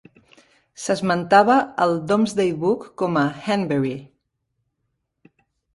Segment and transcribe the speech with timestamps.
[0.83, 5.33] S'esmentava al Domesday Book com a "Henberie".